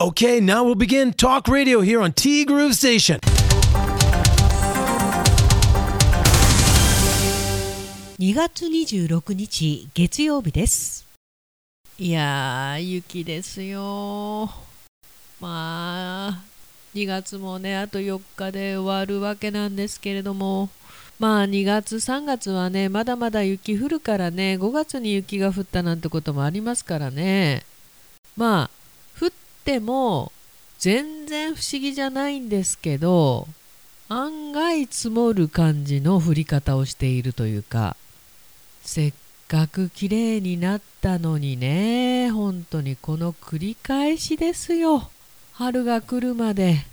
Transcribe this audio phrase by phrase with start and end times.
[0.00, 3.18] Okay, now we'll begin talk radio here on T Groove Station.
[8.20, 11.04] 2月26日月曜日です。
[11.98, 14.48] いやー雪ですよ。
[15.40, 16.42] まあ
[16.94, 20.70] 2月もねあと4日で終わるわけなんですけれども。
[21.18, 27.64] まあ2月3月はねまだまだ雪降るからね5月に雪が降ったなんてこともありますからね。
[28.36, 28.77] まあ
[29.68, 30.32] ても
[30.78, 33.46] 全然不思議じゃないんですけど
[34.08, 37.94] 案外積もる感じの降り方をしているというか
[38.82, 39.12] せっ
[39.46, 45.10] かく綺麗になったのにね本当にこの繰り返しですよ。
[45.52, 46.86] 春が来るまで。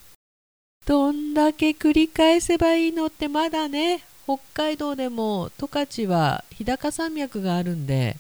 [0.86, 8.18] どんだけ繰り返せばいいのってまだね北海道でも十勝は日高山脈があるんで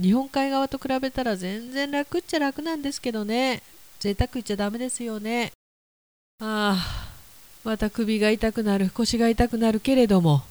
[0.00, 3.62] 日本海側と比べたら全然楽っちゃ楽なんですけどね。
[4.00, 5.52] 贅沢言っちゃダメですよね。
[6.40, 7.10] ああ
[7.64, 10.42] また首が痛くなる腰が痛くなるけれども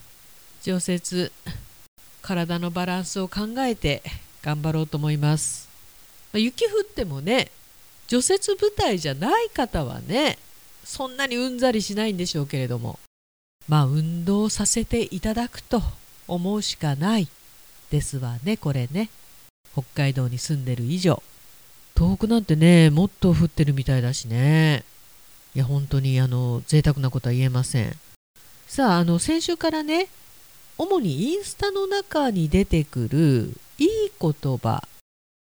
[0.62, 1.32] 除雪
[2.22, 4.02] 体のバランスを考えて
[4.42, 5.68] 頑張ろうと思います、
[6.32, 7.50] まあ、雪降ってもね
[8.06, 10.38] 除雪部隊じゃない方はね
[10.84, 13.00] そんなにうんざりしないんでしょうけれども
[13.66, 15.82] まあ運動させていただくと
[16.28, 17.26] 思うしかない
[17.90, 19.10] ですわねこれね。
[19.72, 21.22] 北海道に住んでる以上。
[22.00, 24.84] 東北なんてねもっと降ってるみたいだしね。
[25.54, 27.92] いや本当にあの贅沢なことは言えません。
[28.66, 30.08] さああの先週からね
[30.78, 34.82] 主にインスタの中に出てくるいい言葉。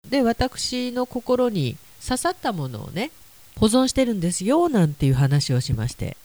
[0.07, 3.09] で私の心に刺さったものをね
[3.57, 6.17] 保存してるんですよなんていう話をしまして。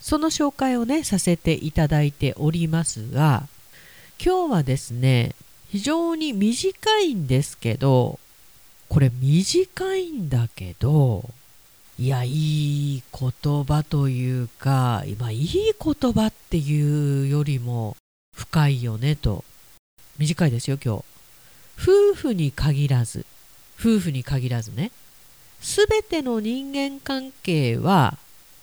[0.00, 3.48] その紹介をねさせていただいておりますが
[4.22, 5.32] 今日はですね
[5.68, 8.18] 非常に短いんですけど
[8.94, 11.28] これ短いんだけど
[11.98, 17.96] いやいい言葉というか今いい言葉っていうよりも
[18.36, 19.44] 深いよねと。
[20.16, 21.04] 短いですよ今日。
[21.76, 23.26] 夫婦に限らず
[23.80, 24.92] 夫婦に限らずね。
[25.60, 28.16] すべての人間関係は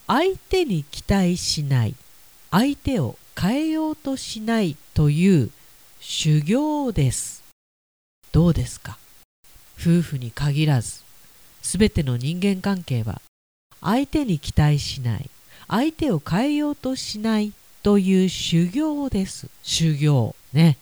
[0.08, 1.96] 相手に期待しない
[2.52, 5.52] 相手を変えようとしないという
[6.00, 7.44] 修行です。
[8.32, 8.98] どうですか？
[9.80, 11.04] 夫婦に限らず
[11.62, 13.22] すべての人間関係は
[13.82, 15.30] 相手に期待しない
[15.68, 19.48] 相手を変えようとしないという修行です。
[19.64, 20.36] 修行。
[20.54, 20.78] ね、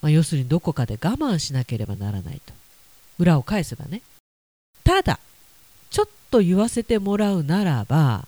[0.00, 2.52] まあ、要するにどこかで我慢しなければならないと。
[3.18, 4.02] 裏を返せばね。
[4.82, 5.20] ただ
[5.90, 8.26] ちょっと言わせてもらうならば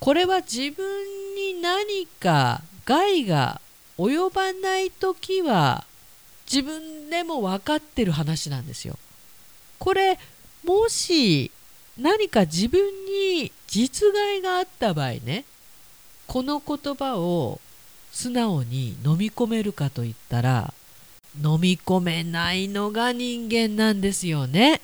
[0.00, 0.84] これは自分
[1.36, 3.60] に何か害が
[3.98, 5.84] 及ばない時は
[6.50, 8.98] 自分でも分かってる話なんですよ。
[9.78, 10.18] これ
[10.64, 11.50] もし
[11.98, 15.44] 何か自分に実害があった場合ね
[16.26, 17.60] この言葉を
[18.12, 20.72] 素直に飲み込めるかといったら
[21.42, 24.80] 飲み込めないのが人間なんですよね。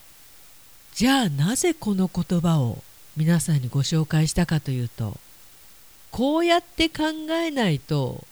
[0.94, 2.82] じゃあなぜこの言葉を
[3.16, 5.16] 皆さんにご紹介したかというと
[6.10, 8.24] こうやって考えないと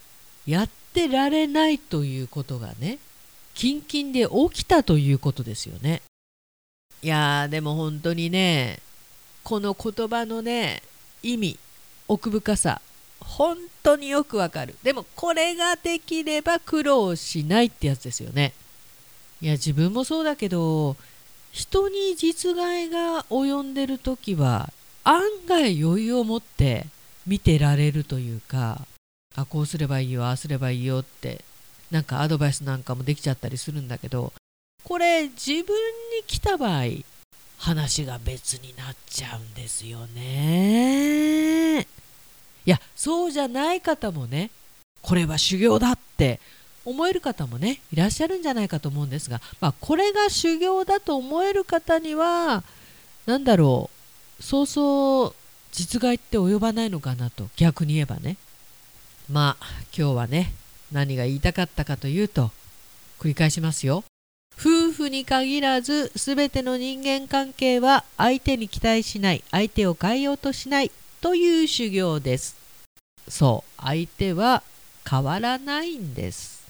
[0.47, 2.99] やってられないということがね
[3.55, 6.03] キンキンで起きたということですよね。
[7.03, 8.79] いやーでも本当にね
[9.43, 10.83] この言葉のね
[11.23, 11.59] 意味
[12.09, 12.81] 奥深さ
[13.21, 14.75] 本当によくわかる。
[14.83, 18.53] でもこれができれば苦労しないってやつですよね。
[19.41, 20.97] いや自分もそうだけど
[21.53, 24.73] 人に実害が及んでる時は
[25.05, 26.87] 案外余裕を持って
[27.27, 28.87] 見てられるというか
[29.37, 31.45] あこうすればいいよああすればいいよって
[31.91, 34.33] なんかアドバイスなんかもできちゃったりするんだけど
[34.85, 35.77] これ自分
[36.17, 36.85] に来た場合
[37.59, 41.81] 話が別になっちゃうんですよね。
[41.81, 44.51] いやそうじゃない方もね
[45.03, 46.41] これは修行だって
[46.85, 52.63] 思える方もねいらっしゃるんじゃないかと思うんですが、まあ、これが修行だと思える方には
[53.27, 53.91] 何だろ
[54.39, 55.35] うそうそう
[55.73, 58.37] 実害って及ばないのかなと逆に言えばね
[59.31, 59.67] まあ
[59.97, 60.53] 今日はね
[60.93, 62.51] 何が言いたかったかというと
[63.21, 64.03] 繰り返しますよ
[64.61, 70.91] 夫婦に限らず全ての人間関係は相手に期待しない相手を変えようとしない
[71.23, 72.57] という修行です。
[73.27, 74.63] そう相手は
[75.09, 76.63] 変わらないんです。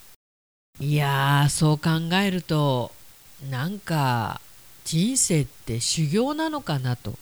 [0.78, 2.92] いやーそう考えると
[3.50, 4.40] なんか
[4.84, 7.18] 人生って修行なのかなと。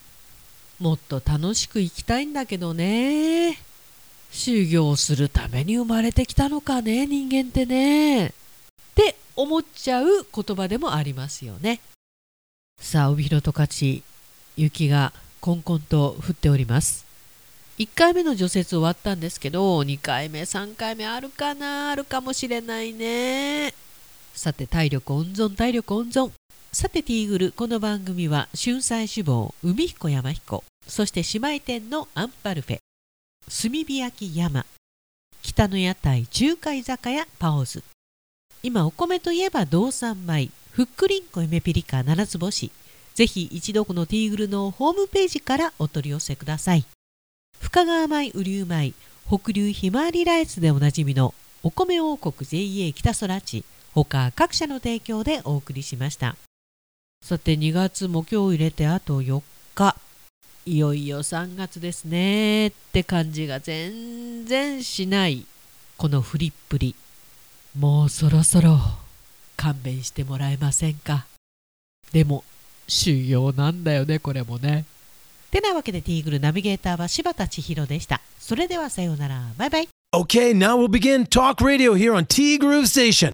[0.81, 3.59] もっと楽しく生きたいんだけどね。
[4.31, 8.35] 修行するために生まれてきたのかね人間ってね。
[9.39, 11.81] 思っちゃう言葉でもありますよね。
[12.81, 14.03] さあ帯広十勝
[14.57, 17.07] 雪がコンコンと降っております。
[17.79, 23.75] 1回目の除雪終わったんですけど2回目3回目あるかなあるかもしれないね。
[24.35, 26.33] さて体力温存体力温存。
[26.73, 32.79] さてティーグルこの番組は春菜志望海彦山彦そして姉妹店のアンパルフェ
[33.49, 34.67] 炭火焼き山
[35.43, 37.85] 北の屋台中華居酒屋パオズ。
[38.61, 42.73] 今お米といえば道産米ふっくりんこ夢ピリカ七つ星。
[43.15, 46.85] ぜひ一度このティーグルのホームページからお取り寄せください。
[47.61, 48.95] 深川米雨竜米
[49.29, 53.65] 北流ひまわりライスでおなじみのお米王国 JA 北空地
[53.95, 56.37] 他各社の提供でお送りしました。
[57.25, 59.41] さて2月も今日入れてあと4
[59.77, 59.97] 日。
[60.67, 65.47] いよいよ3月ですねって感じが全然しない
[65.97, 66.97] このフリップリ。
[67.79, 68.77] もうそろそろ
[69.57, 71.27] 勘弁してもらえませんか？
[72.13, 72.43] でも
[72.89, 74.85] 修行なんだよねこれもね。
[75.53, 78.21] てなわけでティーグルナビゲーターは柴田千尋でした。
[78.41, 79.43] それではさようなら。
[79.57, 79.89] バイバイ。
[80.13, 83.33] Okay, now we'll begin Talk Radio here on T Groove Station.